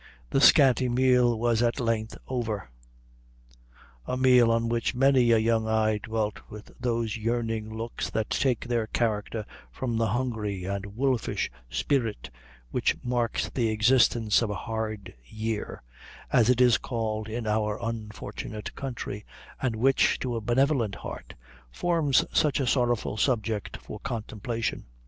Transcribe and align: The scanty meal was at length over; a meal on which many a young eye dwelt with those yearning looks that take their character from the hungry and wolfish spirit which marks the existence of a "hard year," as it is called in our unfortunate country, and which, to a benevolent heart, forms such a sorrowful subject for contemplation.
The 0.31 0.41
scanty 0.41 0.89
meal 0.89 1.37
was 1.37 1.61
at 1.61 1.79
length 1.79 2.17
over; 2.27 2.71
a 4.07 4.17
meal 4.17 4.51
on 4.51 4.67
which 4.67 4.95
many 4.95 5.29
a 5.29 5.37
young 5.37 5.67
eye 5.67 5.99
dwelt 5.99 6.39
with 6.49 6.71
those 6.79 7.17
yearning 7.17 7.71
looks 7.77 8.09
that 8.09 8.31
take 8.31 8.65
their 8.67 8.87
character 8.87 9.45
from 9.71 9.97
the 9.97 10.07
hungry 10.07 10.63
and 10.65 10.95
wolfish 10.95 11.51
spirit 11.69 12.31
which 12.71 12.95
marks 13.03 13.51
the 13.51 13.69
existence 13.69 14.41
of 14.41 14.49
a 14.49 14.55
"hard 14.65 15.13
year," 15.23 15.83
as 16.33 16.49
it 16.49 16.59
is 16.61 16.79
called 16.79 17.29
in 17.29 17.45
our 17.45 17.77
unfortunate 17.79 18.73
country, 18.73 19.23
and 19.61 19.75
which, 19.75 20.17
to 20.21 20.35
a 20.35 20.41
benevolent 20.41 20.95
heart, 20.95 21.35
forms 21.69 22.25
such 22.33 22.59
a 22.59 22.65
sorrowful 22.65 23.17
subject 23.17 23.77
for 23.77 23.99
contemplation. 23.99 24.85